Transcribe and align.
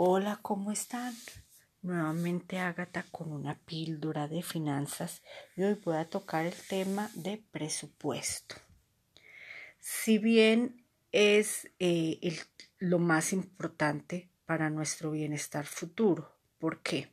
Hola, 0.00 0.38
¿cómo 0.42 0.70
están? 0.70 1.12
Nuevamente 1.82 2.60
Ágata 2.60 3.04
con 3.10 3.32
una 3.32 3.58
píldora 3.58 4.28
de 4.28 4.44
finanzas 4.44 5.24
y 5.56 5.64
hoy 5.64 5.74
voy 5.74 5.96
a 5.96 6.08
tocar 6.08 6.46
el 6.46 6.54
tema 6.54 7.10
de 7.16 7.42
presupuesto. 7.50 8.54
Si 9.80 10.18
bien 10.18 10.84
es 11.10 11.68
eh, 11.80 12.20
lo 12.78 13.00
más 13.00 13.32
importante 13.32 14.30
para 14.46 14.70
nuestro 14.70 15.10
bienestar 15.10 15.66
futuro, 15.66 16.32
¿por 16.60 16.80
qué? 16.80 17.10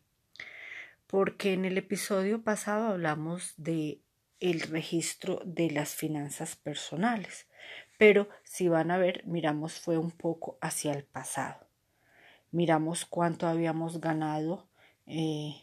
Porque 1.07 1.53
en 1.53 1.65
el 1.65 1.79
episodio 1.79 2.43
pasado 2.43 2.89
hablamos 2.89 3.55
de 3.57 4.03
el 4.39 4.61
registro 4.61 5.41
de 5.43 5.71
las 5.71 5.95
finanzas 5.95 6.55
personales, 6.55 7.47
pero 7.97 8.29
si 8.43 8.67
van 8.69 8.91
a 8.91 8.99
ver, 8.99 9.25
miramos 9.25 9.73
fue 9.79 9.97
un 9.97 10.11
poco 10.11 10.59
hacia 10.61 10.91
el 10.93 11.03
pasado 11.03 11.64
miramos 12.51 13.05
cuánto 13.05 13.47
habíamos 13.47 13.99
ganado 13.99 14.67
eh, 15.07 15.55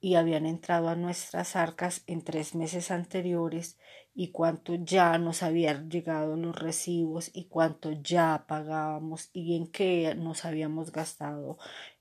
y 0.00 0.16
habían 0.16 0.46
entrado 0.46 0.88
a 0.88 0.96
nuestras 0.96 1.54
arcas 1.54 2.02
en 2.06 2.22
tres 2.22 2.54
meses 2.54 2.90
anteriores 2.90 3.78
y 4.14 4.28
cuánto 4.28 4.74
ya 4.74 5.16
nos 5.18 5.42
habían 5.42 5.90
llegado 5.90 6.36
los 6.36 6.58
recibos 6.58 7.30
y 7.32 7.44
cuánto 7.44 7.92
ya 7.92 8.44
pagábamos 8.48 9.30
y 9.32 9.56
en 9.56 9.68
qué 9.68 10.14
nos 10.16 10.44
habíamos 10.44 10.92
gastado 10.92 11.58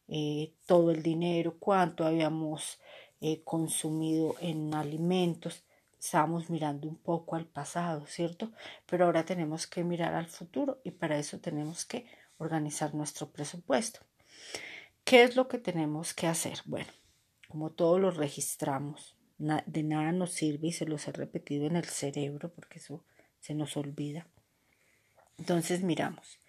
eh, 0.08 0.54
todo 0.66 0.92
el 0.92 1.04
dinero, 1.04 1.58
cuánto 1.60 2.06
habíamos 2.06 2.80
eh, 3.22 3.44
consumido 3.44 4.36
en 4.42 4.74
alimentos. 4.74 5.64
Estábamos 6.00 6.50
mirando 6.50 6.88
un 6.90 6.98
poco 6.98 7.36
al 7.36 7.46
pasado, 7.46 8.08
¿cierto? 8.08 8.52
Pero 8.88 9.06
ahora 9.06 9.24
tenemos 9.24 9.68
que 9.68 9.84
mirar 9.84 10.16
al 10.16 10.28
futuro 10.28 10.82
y 10.84 10.92
para 10.92 11.20
eso 11.20 11.40
tenemos 11.40 11.86
que 11.86 12.08
organizar 12.42 12.94
nuestro 12.94 13.32
presupuesto. 13.32 14.00
¿Qué 15.04 15.24
es 15.24 15.36
lo 15.36 15.48
que 15.48 15.58
tenemos 15.58 16.14
que 16.14 16.28
hacer? 16.28 16.60
Bueno, 16.66 16.92
como 17.48 17.72
todo 17.72 18.00
lo 18.00 18.12
registramos, 18.12 19.16
de 19.38 19.84
nada 19.84 20.12
nos 20.12 20.32
sirve 20.32 20.68
y 20.68 20.72
se 20.72 20.86
los 20.86 21.08
he 21.08 21.12
repetido 21.12 21.66
en 21.66 21.76
el 21.76 21.86
cerebro 21.86 22.54
porque 22.54 22.80
eso 22.80 23.04
se 23.40 23.56
nos 23.56 23.76
olvida. 23.78 24.28
Entonces 25.38 25.82
miramos. 25.82 26.40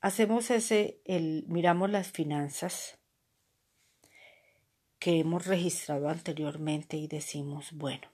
Hacemos 0.00 0.50
ese, 0.50 1.00
el, 1.04 1.44
miramos 1.48 1.90
las 1.90 2.10
finanzas 2.10 2.98
que 4.98 5.20
hemos 5.20 5.46
registrado 5.46 6.08
anteriormente 6.08 6.96
y 6.96 7.06
decimos, 7.06 7.72
bueno, 7.72 8.08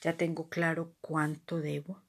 ya 0.00 0.16
tengo 0.16 0.48
claro 0.48 0.94
cuánto 1.00 1.60
debo 1.60 2.02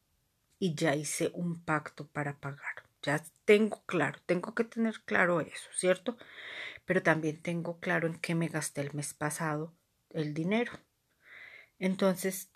y 0.59 0.73
ya 0.73 0.95
hice 0.95 1.30
un 1.33 1.61
pacto 1.63 2.08
para 2.08 2.39
pagar. 2.39 2.86
Ya 3.08 3.23
tengo 3.45 3.86
claro, 3.86 4.19
tengo 4.25 4.53
que 4.53 4.66
tener 4.66 5.00
claro 5.05 5.39
eso, 5.39 5.69
¿cierto? 5.73 6.17
Pero 6.83 7.02
también 7.02 7.41
tengo 7.41 7.80
claro 7.80 8.05
en 8.05 8.19
qué 8.19 8.36
me 8.36 8.49
gasté 8.49 8.81
el 8.81 8.94
mes 8.94 9.14
pasado 9.14 9.73
el 10.09 10.33
dinero. 10.33 10.73
Entonces, 11.80 12.52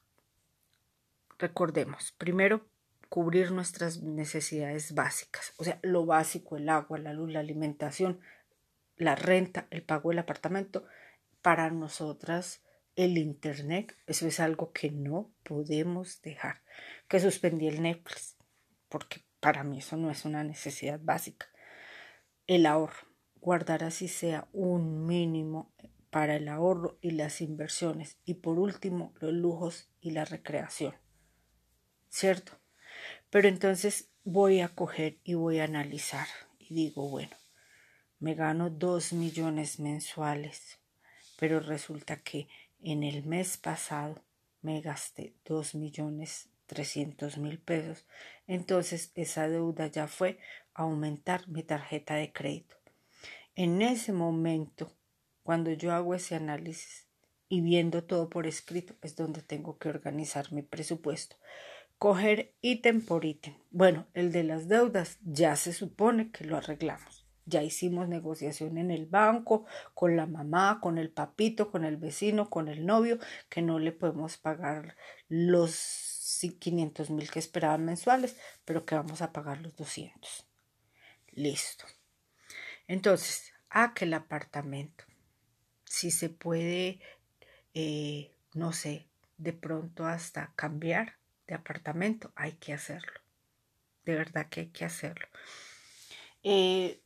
recordemos, 1.40 2.12
primero 2.18 2.68
cubrir 3.08 3.54
nuestras 3.54 4.02
necesidades 4.02 4.94
básicas, 4.94 5.54
o 5.56 5.64
sea, 5.64 5.80
lo 5.84 6.06
básico, 6.06 6.58
el 6.58 6.68
agua, 6.68 6.98
la 6.98 7.14
luz, 7.14 7.32
la 7.32 7.40
alimentación, 7.40 8.20
la 8.98 9.16
renta, 9.16 9.68
el 9.70 9.84
pago 9.84 10.10
del 10.10 10.20
apartamento. 10.20 10.86
Para 11.42 11.70
nosotras, 11.70 12.62
el 12.98 13.18
Internet, 13.18 13.96
eso 14.06 14.28
es 14.28 14.42
algo 14.42 14.74
que 14.74 14.92
no 14.92 15.32
podemos 15.44 16.22
dejar. 16.22 16.62
Que 17.08 17.22
suspendí 17.22 17.70
el 17.70 17.82
Netflix, 17.82 18.36
porque 18.90 19.24
para 19.42 19.64
mí 19.64 19.80
eso 19.80 19.97
no 19.97 20.09
es 20.09 20.23
una 20.23 20.44
necesidad 20.45 21.00
básica. 21.03 21.47
El 22.47 22.66
ahorro, 22.66 23.08
guardar 23.36 23.84
así 23.84 24.08
sea 24.08 24.47
un 24.53 25.06
mínimo 25.06 25.73
para 26.11 26.36
el 26.36 26.47
ahorro 26.47 26.97
y 27.02 27.11
las 27.11 27.42
inversiones. 27.42 28.17
Y 28.23 28.36
por 28.36 28.59
último, 28.59 29.14
los 29.19 29.34
lujos 29.34 29.89
y 30.00 30.12
la 30.12 30.25
recreación. 30.25 30.96
¿Cierto? 32.09 32.53
Pero 33.30 33.47
entonces 33.47 34.12
voy 34.24 34.59
a 34.59 34.69
coger 34.69 35.18
y 35.24 35.34
voy 35.34 35.59
a 35.59 35.63
analizar. 35.63 36.28
Y 36.59 36.75
digo, 36.75 37.09
bueno, 37.09 37.35
me 38.19 38.35
gano 38.35 38.69
dos 38.69 39.12
millones 39.12 39.80
mensuales. 39.80 40.80
Pero 41.40 41.59
resulta 41.59 42.18
que 42.18 42.47
en 42.84 43.01
el 43.01 43.25
mes 43.25 43.57
pasado 43.57 44.24
me 44.62 44.81
gasté 44.81 45.34
dos 45.46 45.74
millones 45.74 46.50
300 46.72 47.38
mil 47.38 47.59
pesos. 47.59 48.06
Entonces 48.48 49.12
esa 49.16 49.50
deuda 49.50 49.88
ya 49.88 50.08
fue 50.08 50.40
aumentar 50.74 51.50
mi 51.50 51.64
tarjeta 51.64 52.16
de 52.16 52.32
crédito. 52.32 52.78
En 53.56 53.82
ese 53.82 54.14
momento, 54.14 54.96
cuando 55.44 55.74
yo 55.74 55.92
hago 55.92 56.16
ese 56.16 56.36
análisis 56.36 57.10
y 57.50 57.60
viendo 57.60 58.06
todo 58.06 58.30
por 58.30 58.48
escrito, 58.48 58.96
es 59.02 59.18
donde 59.18 59.42
tengo 59.42 59.78
que 59.80 59.90
organizar 59.90 60.54
mi 60.54 60.62
presupuesto. 60.62 61.36
Coger 61.98 62.56
ítem 62.62 63.06
por 63.06 63.26
ítem. 63.26 63.56
Bueno, 63.70 64.08
el 64.14 64.31
de 64.31 64.46
las 64.46 64.70
deudas 64.70 65.20
ya 65.24 65.58
se 65.58 65.74
supone 65.74 66.31
que 66.31 66.46
lo 66.46 66.56
arreglamos. 66.56 67.28
Ya 67.46 67.64
hicimos 67.64 68.08
negociación 68.08 68.78
en 68.78 68.92
el 68.92 69.08
banco, 69.08 69.66
con 69.94 70.16
la 70.16 70.26
mamá, 70.26 70.80
con 70.81 70.98
el 70.98 71.12
papito, 71.12 71.70
con 71.70 71.84
el 71.84 71.98
vecino, 71.98 72.50
con 72.50 72.70
el 72.70 72.86
novio, 72.86 73.20
que 73.50 73.62
no 73.62 73.78
le 73.78 73.92
podemos 73.92 74.38
pagar 74.38 74.96
los 75.28 76.21
500 76.50 77.09
mil 77.09 77.29
que 77.29 77.40
esperaban 77.40 77.85
mensuales, 77.85 78.35
pero 78.66 78.85
que 78.85 78.96
vamos 78.96 79.22
a 79.22 79.31
pagar 79.31 79.62
los 79.62 79.75
200. 79.75 80.46
Listo. 81.31 81.85
Entonces, 82.88 83.53
a 83.69 83.94
que 83.94 84.06
el 84.06 84.13
apartamento, 84.13 85.06
si 85.85 86.12
se 86.12 86.30
puede, 86.30 87.00
eh, 87.74 88.35
no 88.53 88.74
sé, 88.74 89.07
de 89.38 89.53
pronto 89.53 90.06
hasta 90.06 90.53
cambiar 90.56 91.18
de 91.47 91.56
apartamento, 91.56 92.31
hay 92.35 92.53
que 92.53 92.74
hacerlo. 92.74 93.22
De 94.03 94.16
verdad 94.16 94.50
que 94.50 94.62
hay 94.62 94.68
que 94.68 94.85
hacerlo. 94.85 95.28
Eh, 96.44 97.01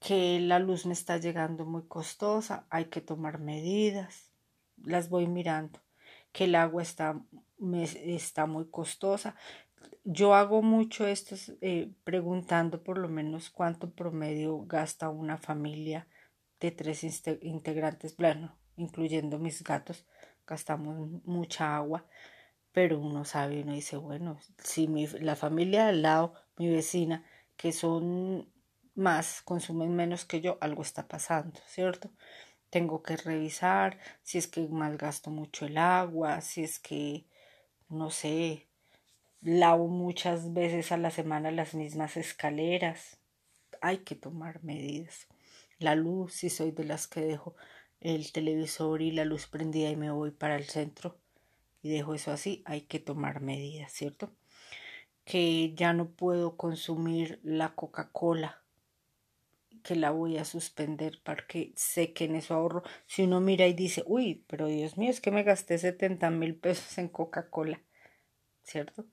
que 0.00 0.38
la 0.40 0.58
luz 0.58 0.86
me 0.86 0.92
está 0.92 1.18
llegando 1.18 1.64
muy 1.64 1.86
costosa, 1.86 2.66
hay 2.70 2.86
que 2.86 3.00
tomar 3.00 3.38
medidas, 3.38 4.30
las 4.76 5.08
voy 5.08 5.26
mirando, 5.26 5.82
que 6.32 6.44
el 6.44 6.54
agua 6.54 6.82
está 6.82 7.20
me 7.58 7.82
está 7.84 8.46
muy 8.46 8.68
costosa. 8.70 9.34
Yo 10.04 10.34
hago 10.34 10.62
mucho 10.62 11.06
esto 11.06 11.36
eh, 11.60 11.92
preguntando 12.04 12.82
por 12.82 12.98
lo 12.98 13.08
menos 13.08 13.50
cuánto 13.50 13.90
promedio 13.90 14.64
gasta 14.66 15.10
una 15.10 15.36
familia 15.36 16.08
de 16.60 16.70
tres 16.70 17.04
integrantes, 17.42 18.16
bueno, 18.16 18.56
incluyendo 18.76 19.38
mis 19.38 19.62
gatos, 19.62 20.06
gastamos 20.46 21.22
mucha 21.24 21.76
agua, 21.76 22.06
pero 22.72 22.98
uno 22.98 23.24
sabe, 23.24 23.62
uno 23.62 23.72
dice, 23.72 23.96
bueno, 23.96 24.38
si 24.62 24.88
mi, 24.88 25.06
la 25.06 25.36
familia 25.36 25.88
al 25.88 26.02
lado, 26.02 26.34
mi 26.56 26.68
vecina, 26.68 27.24
que 27.56 27.72
son 27.72 28.50
más, 28.94 29.42
consumen 29.42 29.94
menos 29.94 30.24
que 30.24 30.40
yo, 30.40 30.58
algo 30.60 30.82
está 30.82 31.06
pasando, 31.06 31.60
¿cierto? 31.66 32.10
Tengo 32.70 33.02
que 33.02 33.16
revisar 33.16 33.98
si 34.22 34.38
es 34.38 34.46
que 34.48 34.66
malgasto 34.68 35.30
mucho 35.30 35.66
el 35.66 35.78
agua, 35.78 36.40
si 36.40 36.64
es 36.64 36.78
que 36.78 37.26
no 37.88 38.10
sé, 38.10 38.66
lavo 39.40 39.88
muchas 39.88 40.52
veces 40.52 40.92
a 40.92 40.96
la 40.96 41.10
semana 41.10 41.50
las 41.50 41.74
mismas 41.74 42.16
escaleras. 42.16 43.18
Hay 43.80 43.98
que 43.98 44.14
tomar 44.14 44.62
medidas. 44.62 45.28
La 45.78 45.94
luz, 45.94 46.34
si 46.34 46.50
soy 46.50 46.72
de 46.72 46.84
las 46.84 47.06
que 47.06 47.20
dejo 47.20 47.54
el 48.00 48.32
televisor 48.32 49.02
y 49.02 49.12
la 49.12 49.24
luz 49.24 49.46
prendida 49.46 49.90
y 49.90 49.96
me 49.96 50.10
voy 50.10 50.30
para 50.30 50.56
el 50.56 50.64
centro 50.64 51.18
y 51.82 51.90
dejo 51.90 52.14
eso 52.14 52.32
así, 52.32 52.62
hay 52.66 52.82
que 52.82 52.98
tomar 52.98 53.40
medidas, 53.40 53.92
¿cierto? 53.92 54.32
Que 55.24 55.74
ya 55.74 55.92
no 55.92 56.10
puedo 56.10 56.56
consumir 56.56 57.40
la 57.42 57.74
Coca-Cola, 57.74 58.62
que 59.82 59.96
la 59.96 60.10
voy 60.10 60.38
a 60.38 60.44
suspender 60.44 61.20
porque 61.24 61.72
sé 61.76 62.12
que 62.12 62.24
en 62.24 62.36
eso 62.36 62.54
ahorro. 62.54 62.82
Si 63.06 63.22
uno 63.22 63.40
mira 63.40 63.66
y 63.66 63.72
dice, 63.72 64.02
uy, 64.06 64.44
pero 64.48 64.66
Dios 64.66 64.96
mío, 64.96 65.10
es 65.10 65.20
que 65.20 65.30
me 65.30 65.42
gasté 65.42 65.78
70 65.78 66.30
mil 66.30 66.56
pesos 66.56 66.98
en 66.98 67.08
Coca-Cola, 67.08 67.80
¿cierto? 68.62 69.06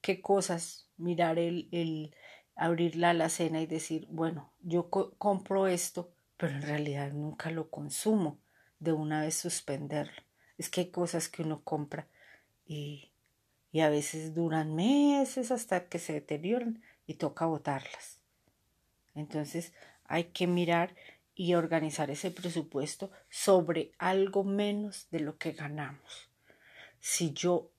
¿Qué 0.00 0.20
cosas? 0.20 0.90
Mirar 0.96 1.38
el, 1.38 1.68
el 1.72 2.14
abrir 2.54 2.96
la 2.96 3.10
alacena 3.10 3.60
y 3.60 3.66
decir, 3.66 4.06
bueno, 4.10 4.52
yo 4.60 4.90
compro 4.90 5.66
esto, 5.66 6.12
pero 6.36 6.54
en 6.54 6.62
realidad 6.62 7.12
nunca 7.12 7.50
lo 7.50 7.70
consumo, 7.70 8.40
de 8.78 8.92
una 8.92 9.22
vez 9.22 9.36
suspenderlo. 9.36 10.22
Es 10.58 10.68
que 10.68 10.82
hay 10.82 10.90
cosas 10.90 11.28
que 11.28 11.42
uno 11.42 11.62
compra 11.62 12.08
y, 12.64 13.12
y 13.70 13.80
a 13.80 13.88
veces 13.88 14.34
duran 14.34 14.74
meses 14.74 15.50
hasta 15.50 15.88
que 15.88 15.98
se 15.98 16.14
deterioran 16.14 16.82
y 17.06 17.14
toca 17.14 17.46
botarlas. 17.46 18.20
Entonces 19.14 19.72
hay 20.12 20.24
que 20.24 20.46
mirar 20.46 20.94
y 21.34 21.54
organizar 21.54 22.10
ese 22.10 22.30
presupuesto 22.30 23.10
sobre 23.30 23.92
algo 23.96 24.44
menos 24.44 25.08
de 25.10 25.20
lo 25.20 25.38
que 25.38 25.52
ganamos. 25.52 26.28
Si 27.00 27.32
yo 27.32 27.70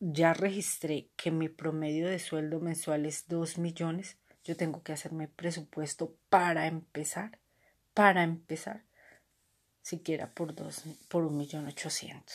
ya 0.00 0.32
registré 0.32 1.10
que 1.16 1.30
mi 1.30 1.50
promedio 1.50 2.08
de 2.08 2.18
sueldo 2.18 2.60
mensual 2.60 3.04
es 3.04 3.28
2 3.28 3.58
millones, 3.58 4.16
yo 4.42 4.56
tengo 4.56 4.82
que 4.82 4.94
hacerme 4.94 5.28
presupuesto 5.28 6.16
para 6.30 6.66
empezar, 6.66 7.38
para 7.92 8.22
empezar, 8.22 8.82
siquiera 9.82 10.32
por 10.32 10.54
dos, 10.54 10.84
por 11.08 11.24
un 11.24 11.36
millón 11.36 11.66
ochocientos. 11.66 12.34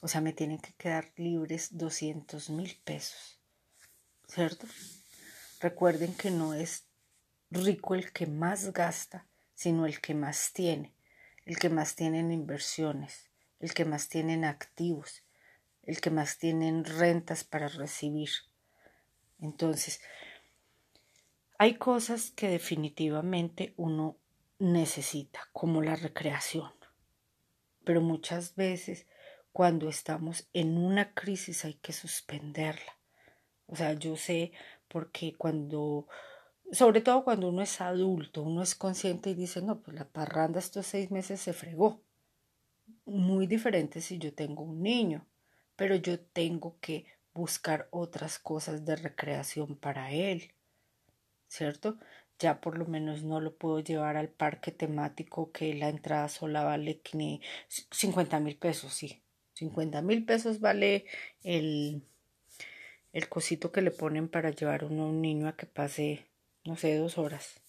O 0.00 0.08
sea, 0.08 0.20
me 0.20 0.32
tienen 0.32 0.58
que 0.58 0.72
quedar 0.72 1.12
libres 1.14 1.78
doscientos 1.78 2.50
mil 2.50 2.76
pesos, 2.82 3.38
¿cierto? 4.26 4.66
Recuerden 5.60 6.14
que 6.16 6.32
no 6.32 6.52
es 6.52 6.89
rico 7.50 7.94
el 7.94 8.12
que 8.12 8.26
más 8.26 8.72
gasta, 8.72 9.26
sino 9.54 9.86
el 9.86 10.00
que 10.00 10.14
más 10.14 10.52
tiene, 10.52 10.94
el 11.44 11.58
que 11.58 11.68
más 11.68 11.96
tiene 11.96 12.20
en 12.20 12.32
inversiones, 12.32 13.30
el 13.58 13.74
que 13.74 13.84
más 13.84 14.08
tiene 14.08 14.34
en 14.34 14.44
activos, 14.44 15.24
el 15.82 16.00
que 16.00 16.10
más 16.10 16.38
tiene 16.38 16.68
en 16.68 16.84
rentas 16.84 17.44
para 17.44 17.68
recibir. 17.68 18.30
Entonces, 19.38 20.00
hay 21.58 21.74
cosas 21.74 22.30
que 22.30 22.48
definitivamente 22.48 23.74
uno 23.76 24.16
necesita, 24.58 25.40
como 25.52 25.82
la 25.82 25.96
recreación. 25.96 26.72
Pero 27.84 28.00
muchas 28.00 28.54
veces 28.54 29.06
cuando 29.52 29.88
estamos 29.88 30.48
en 30.52 30.78
una 30.78 31.12
crisis 31.12 31.64
hay 31.64 31.74
que 31.74 31.92
suspenderla. 31.92 32.96
O 33.66 33.76
sea, 33.76 33.92
yo 33.94 34.16
sé 34.16 34.52
porque 34.88 35.34
cuando, 35.36 36.08
sobre 36.72 37.00
todo 37.00 37.24
cuando 37.24 37.48
uno 37.48 37.62
es 37.62 37.80
adulto, 37.80 38.42
uno 38.42 38.62
es 38.62 38.74
consciente 38.74 39.30
y 39.30 39.34
dice, 39.34 39.62
no, 39.62 39.80
pues 39.80 39.96
la 39.96 40.06
parranda 40.08 40.58
estos 40.58 40.86
seis 40.86 41.10
meses 41.10 41.40
se 41.40 41.52
fregó. 41.52 42.00
Muy 43.04 43.46
diferente 43.46 44.00
si 44.00 44.18
yo 44.18 44.32
tengo 44.34 44.62
un 44.62 44.82
niño, 44.82 45.26
pero 45.76 45.96
yo 45.96 46.20
tengo 46.20 46.76
que 46.80 47.06
buscar 47.34 47.88
otras 47.90 48.38
cosas 48.38 48.84
de 48.84 48.96
recreación 48.96 49.76
para 49.76 50.12
él, 50.12 50.52
¿cierto? 51.48 51.98
Ya 52.38 52.60
por 52.60 52.78
lo 52.78 52.86
menos 52.86 53.22
no 53.22 53.40
lo 53.40 53.54
puedo 53.54 53.80
llevar 53.80 54.16
al 54.16 54.28
parque 54.28 54.72
temático 54.72 55.52
que 55.52 55.74
la 55.74 55.88
entrada 55.88 56.28
sola 56.28 56.64
vale 56.64 57.00
50 57.90 58.40
mil 58.40 58.56
pesos, 58.56 58.94
sí. 58.94 59.22
50 59.54 60.00
mil 60.02 60.24
pesos 60.24 60.60
vale 60.60 61.04
el, 61.42 62.02
el 63.12 63.28
cosito 63.28 63.72
que 63.72 63.82
le 63.82 63.90
ponen 63.90 64.28
para 64.28 64.50
llevar 64.50 64.84
uno 64.84 65.04
a 65.04 65.06
un 65.08 65.20
niño 65.20 65.48
a 65.48 65.56
que 65.56 65.66
pase, 65.66 66.29
no 66.70 66.76
sé, 66.76 66.96
dos 66.96 67.18
horas. 67.18 67.60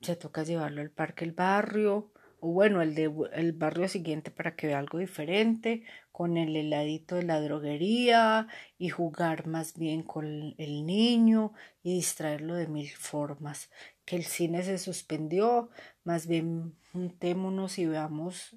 Se 0.00 0.16
toca 0.16 0.42
llevarlo 0.42 0.80
al 0.80 0.90
parque 0.90 1.26
el 1.26 1.32
barrio, 1.32 2.12
o 2.40 2.50
bueno, 2.50 2.80
el 2.80 2.94
de 2.94 3.12
el 3.34 3.52
barrio 3.52 3.88
siguiente 3.88 4.30
para 4.30 4.56
que 4.56 4.68
vea 4.68 4.78
algo 4.78 4.96
diferente, 4.96 5.82
con 6.12 6.38
el 6.38 6.56
heladito 6.56 7.16
de 7.16 7.24
la 7.24 7.42
droguería 7.42 8.48
y 8.78 8.88
jugar 8.88 9.46
más 9.46 9.74
bien 9.74 10.02
con 10.02 10.54
el 10.56 10.86
niño 10.86 11.52
y 11.82 11.96
distraerlo 11.96 12.54
de 12.54 12.68
mil 12.68 12.88
formas. 12.88 13.70
Que 14.06 14.16
el 14.16 14.24
cine 14.24 14.62
se 14.62 14.78
suspendió, 14.78 15.68
más 16.02 16.26
bien 16.26 16.74
juntémonos 16.92 17.78
y 17.78 17.84
veamos 17.84 18.56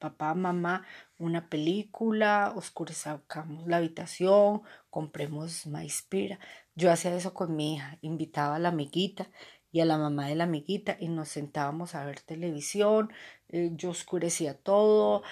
papá, 0.00 0.34
mamá, 0.34 0.84
una 1.18 1.48
película, 1.48 2.52
oscurezcamos 2.56 3.68
la 3.68 3.76
habitación, 3.76 4.62
compremos 4.90 5.66
maíz 5.66 6.02
pira. 6.02 6.40
Yo 6.74 6.90
hacía 6.90 7.14
eso 7.14 7.34
con 7.34 7.54
mi 7.54 7.74
hija, 7.76 7.98
invitaba 8.00 8.56
a 8.56 8.58
la 8.58 8.70
amiguita 8.70 9.30
y 9.72 9.80
a 9.80 9.84
la 9.84 9.98
mamá 9.98 10.26
de 10.26 10.34
la 10.34 10.44
amiguita 10.44 10.96
y 10.98 11.08
nos 11.08 11.28
sentábamos 11.28 11.94
a 11.94 12.04
ver 12.04 12.20
televisión, 12.20 13.12
eh, 13.48 13.70
yo 13.74 13.90
oscurecía 13.90 14.54
todo, 14.54 15.22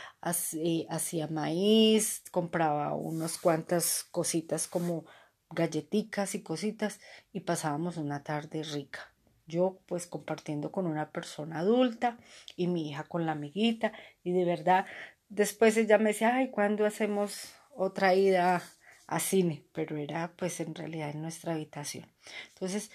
eh, 0.55 0.87
hacía 0.91 1.26
maíz, 1.29 2.23
compraba 2.31 2.94
unas 2.94 3.38
cuantas 3.38 4.05
cositas 4.11 4.69
como 4.69 5.05
galletitas 5.50 6.35
y 6.35 6.43
cositas 6.43 7.00
y 7.32 7.41
pasábamos 7.41 7.97
una 7.97 8.23
tarde 8.23 8.62
rica. 8.62 9.12
Yo 9.48 9.80
pues 9.86 10.06
compartiendo 10.06 10.70
con 10.70 10.86
una 10.86 11.10
persona 11.10 11.58
adulta 11.58 12.18
y 12.54 12.68
mi 12.68 12.90
hija 12.90 13.02
con 13.04 13.26
la 13.26 13.32
amiguita 13.32 13.92
y 14.22 14.32
de 14.32 14.44
verdad 14.44 14.86
después 15.28 15.76
ella 15.76 15.98
me 15.98 16.10
decía, 16.10 16.36
ay, 16.36 16.50
¿cuándo 16.50 16.86
hacemos 16.86 17.52
otra 17.74 18.14
ida 18.14 18.62
a 19.06 19.20
cine? 19.20 19.64
Pero 19.72 19.96
era 19.96 20.32
pues 20.36 20.60
en 20.60 20.74
realidad 20.74 21.10
en 21.10 21.22
nuestra 21.22 21.54
habitación. 21.54 22.06
Entonces, 22.50 22.92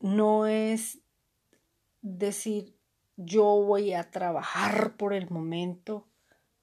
no 0.00 0.46
es 0.46 0.98
decir 2.02 2.76
yo 3.16 3.44
voy 3.44 3.94
a 3.94 4.10
trabajar 4.10 4.96
por 4.96 5.12
el 5.12 5.28
momento 5.28 6.06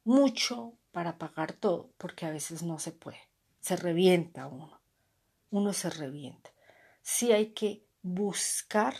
mucho 0.06 0.74
para 0.92 1.18
pagar 1.18 1.52
todo, 1.52 1.92
porque 1.98 2.26
a 2.26 2.32
veces 2.32 2.64
no 2.64 2.80
se 2.80 2.94
puede. 2.94 3.20
Se 3.60 3.76
revienta 3.76 4.48
uno. 4.48 4.80
Uno 5.50 5.74
se 5.74 5.90
revienta. 5.90 6.52
Sí 7.02 7.34
hay 7.34 7.48
que 7.48 7.85
buscar 8.06 8.94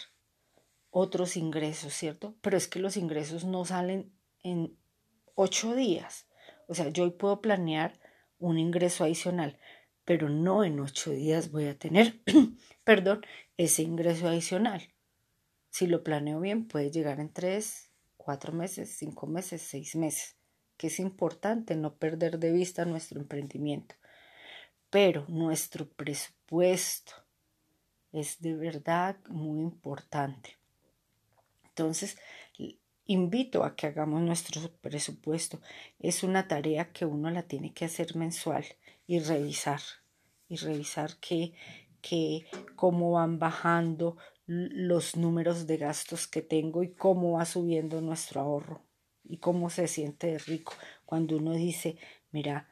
otros 0.90 1.38
ingresos, 1.38 1.94
¿cierto? 1.94 2.36
Pero 2.42 2.58
es 2.58 2.68
que 2.68 2.80
los 2.80 2.98
ingresos 2.98 3.46
no 3.46 3.64
salen 3.64 4.12
en 4.42 4.80
ocho 5.36 5.76
días. 5.76 6.28
O 6.68 6.74
sea, 6.74 6.90
yo 6.90 7.04
hoy 7.04 7.12
puedo 7.12 7.40
planear 7.40 8.00
un 8.40 8.58
ingreso 8.58 9.04
adicional, 9.04 9.60
pero 10.06 10.28
no 10.30 10.64
en 10.64 10.80
ocho 10.80 11.12
días 11.12 11.52
voy 11.52 11.68
a 11.68 11.78
tener, 11.78 12.20
perdón, 12.84 13.24
ese 13.58 13.84
ingreso 13.84 14.28
adicional. 14.28 14.92
Si 15.70 15.86
lo 15.86 16.04
planeo 16.04 16.40
bien, 16.40 16.68
puede 16.68 16.90
llegar 16.90 17.20
en 17.20 17.32
tres, 17.32 17.92
cuatro 18.18 18.54
meses, 18.54 18.96
cinco 18.98 19.28
meses, 19.28 19.62
seis 19.62 19.96
meses, 19.96 20.36
que 20.78 20.88
es 20.88 21.00
importante 21.00 21.76
no 21.76 21.98
perder 21.98 22.40
de 22.40 22.52
vista 22.52 22.86
nuestro 22.86 23.20
emprendimiento. 23.20 23.94
Pero 24.90 25.26
nuestro 25.28 25.88
presupuesto 25.88 27.25
es 28.16 28.42
de 28.42 28.56
verdad 28.56 29.18
muy 29.28 29.62
importante. 29.62 30.58
Entonces, 31.68 32.18
invito 33.06 33.64
a 33.64 33.76
que 33.76 33.88
hagamos 33.88 34.22
nuestro 34.22 34.62
presupuesto. 34.82 35.62
Es 36.00 36.24
una 36.24 36.48
tarea 36.48 36.92
que 36.92 37.06
uno 37.06 37.30
la 37.30 37.44
tiene 37.44 37.74
que 37.74 37.86
hacer 37.86 38.16
mensual 38.16 38.66
y 39.08 39.20
revisar. 39.20 39.82
Y 40.48 40.58
revisar 40.58 41.18
que 41.18 41.54
que 42.08 42.46
cómo 42.76 43.14
van 43.14 43.40
bajando 43.40 44.18
los 44.46 45.16
números 45.16 45.66
de 45.66 45.78
gastos 45.78 46.28
que 46.28 46.44
tengo 46.44 46.84
y 46.84 46.94
cómo 46.94 47.32
va 47.32 47.46
subiendo 47.46 48.00
nuestro 48.00 48.42
ahorro 48.42 48.84
y 49.24 49.38
cómo 49.38 49.72
se 49.72 49.88
siente 49.88 50.38
rico 50.38 50.74
cuando 51.06 51.38
uno 51.38 51.54
dice, 51.54 51.98
mira, 52.32 52.70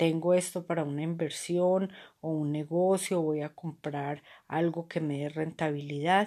tengo 0.00 0.32
esto 0.32 0.64
para 0.64 0.82
una 0.82 1.02
inversión 1.02 1.92
o 2.22 2.30
un 2.30 2.52
negocio, 2.52 3.20
voy 3.20 3.42
a 3.42 3.54
comprar 3.54 4.22
algo 4.48 4.88
que 4.88 5.02
me 5.02 5.18
dé 5.18 5.28
rentabilidad. 5.28 6.26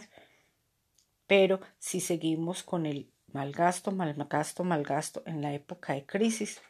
Pero 1.25 1.59
si 1.79 1.99
seguimos 1.99 2.61
con 2.61 2.85
el 2.85 3.09
mal 3.31 3.51
gasto, 3.51 3.91
mal 3.91 4.13
gasto, 4.29 4.63
mal 4.63 4.83
gasto 4.83 5.23
en 5.25 5.41
la 5.41 5.55
época 5.55 5.93
de 5.93 6.05
crisis, 6.05 6.61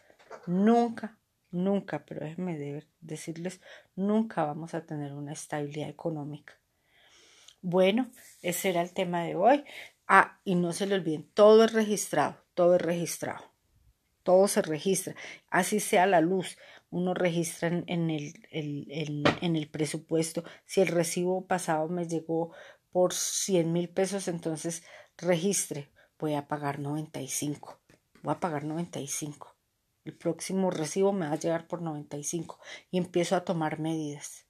nunca 0.47 1.17
nunca, 1.51 2.05
pero 2.05 2.21
déjenme 2.21 2.85
decirles, 3.01 3.59
nunca 3.97 4.45
vamos 4.45 4.73
a 4.73 4.85
tener 4.85 5.11
una 5.11 5.33
estabilidad 5.33 5.89
económica. 5.89 6.57
Bueno, 7.61 8.09
ese 8.41 8.69
era 8.69 8.81
el 8.81 8.93
tema 8.93 9.23
de 9.23 9.35
hoy. 9.35 9.65
Ah, 10.07 10.39
y 10.45 10.55
no 10.55 10.71
se 10.71 10.87
le 10.87 10.95
olviden, 10.95 11.29
todo 11.33 11.65
es 11.65 11.73
registrado, 11.73 12.37
todo 12.53 12.75
es 12.75 12.81
registrado. 12.81 13.51
Todo 14.23 14.47
se 14.47 14.61
registra, 14.61 15.15
así 15.49 15.81
sea 15.81 16.05
la 16.07 16.21
luz, 16.21 16.57
uno 16.93 17.13
registra 17.13 17.67
en, 17.67 18.09
el, 18.09 18.33
en 18.51 19.55
el 19.55 19.69
presupuesto. 19.69 20.43
Si 20.65 20.81
el 20.81 20.87
recibo 20.87 21.47
pasado 21.47 21.89
me 21.89 22.07
llegó 22.07 22.53
por 22.91 23.13
100 23.13 23.71
mil 23.71 23.89
pesos, 23.89 24.27
entonces 24.27 24.83
registre, 25.17 25.91
voy 26.19 26.35
a 26.35 26.47
pagar 26.47 26.79
95, 26.79 27.79
voy 28.21 28.33
a 28.33 28.39
pagar 28.39 28.63
95 28.63 29.53
el 30.05 30.17
próximo 30.17 30.69
recibo 30.69 31.13
me 31.13 31.27
va 31.27 31.33
a 31.33 31.39
llegar 31.39 31.67
por 31.67 31.81
95 31.81 32.59
y 32.91 32.97
empiezo 32.97 33.35
a 33.35 33.45
tomar 33.45 33.79
medidas, 33.79 34.45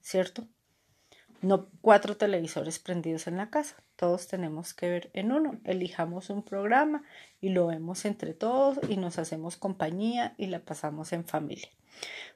¿cierto? 0.00 0.48
No 1.42 1.68
cuatro 1.80 2.16
televisores 2.16 2.78
prendidos 2.78 3.26
en 3.26 3.36
la 3.36 3.50
casa, 3.50 3.76
todos 3.96 4.28
tenemos 4.28 4.74
que 4.74 4.88
ver 4.88 5.10
en 5.12 5.32
uno, 5.32 5.60
elijamos 5.64 6.30
un 6.30 6.44
programa 6.44 7.02
y 7.40 7.48
lo 7.48 7.66
vemos 7.66 8.04
entre 8.04 8.32
todos 8.32 8.78
y 8.88 8.96
nos 8.96 9.18
hacemos 9.18 9.56
compañía 9.56 10.34
y 10.38 10.46
la 10.46 10.60
pasamos 10.60 11.12
en 11.12 11.24
familia. 11.24 11.68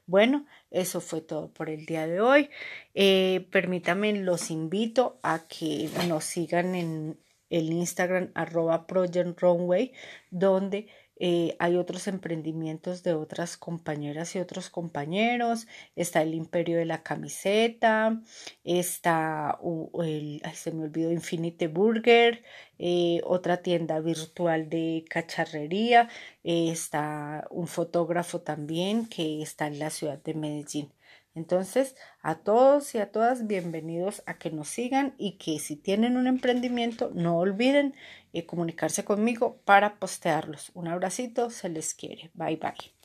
Bueno, 0.07 0.45
eso 0.71 1.01
fue 1.01 1.21
todo 1.21 1.49
por 1.53 1.69
el 1.69 1.85
día 1.85 2.05
de 2.05 2.19
hoy. 2.19 2.49
Eh, 2.95 3.47
permítanme, 3.49 4.13
los 4.13 4.51
invito 4.51 5.19
a 5.23 5.47
que 5.47 5.89
nos 6.07 6.25
sigan 6.25 6.75
en 6.75 7.17
el 7.49 7.71
Instagram 7.71 8.31
arroba 8.33 8.87
Project 8.87 9.39
Runway, 9.39 9.93
donde 10.31 10.87
eh, 11.19 11.55
hay 11.59 11.75
otros 11.77 12.07
emprendimientos 12.07 13.03
de 13.03 13.13
otras 13.13 13.57
compañeras 13.57 14.35
y 14.35 14.39
otros 14.39 14.69
compañeros, 14.69 15.67
está 15.95 16.21
el 16.21 16.33
Imperio 16.33 16.77
de 16.77 16.85
la 16.85 17.03
Camiseta, 17.03 18.21
está 18.63 19.59
el, 20.03 20.41
se 20.53 20.71
me 20.71 20.83
olvidó 20.83 21.11
Infinite 21.11 21.67
Burger, 21.67 22.43
eh, 22.79 23.21
otra 23.23 23.57
tienda 23.63 23.99
virtual 23.99 24.69
de 24.69 25.05
cacharrería, 25.09 26.09
eh, 26.43 26.69
está 26.71 27.47
un 27.49 27.67
fotógrafo 27.67 28.41
también 28.41 29.07
que 29.07 29.41
está 29.41 29.67
en 29.67 29.79
la 29.79 29.89
ciudad 29.89 30.21
de 30.23 30.33
Medellín. 30.35 30.96
Entonces, 31.37 31.95
a 32.23 32.39
todos 32.39 32.95
y 32.95 32.97
a 32.97 33.11
todas, 33.11 33.45
bienvenidos 33.45 34.23
a 34.25 34.39
que 34.39 34.49
nos 34.49 34.69
sigan 34.69 35.13
y 35.19 35.33
que 35.37 35.59
si 35.59 35.75
tienen 35.75 36.17
un 36.17 36.25
emprendimiento, 36.25 37.11
no 37.13 37.37
olviden 37.37 37.93
eh, 38.33 38.47
comunicarse 38.47 39.05
conmigo 39.05 39.61
para 39.63 39.99
postearlos. 39.99 40.71
Un 40.73 40.87
abracito, 40.87 41.51
se 41.51 41.69
les 41.69 41.93
quiere. 41.93 42.31
Bye 42.33 42.55
bye. 42.55 42.96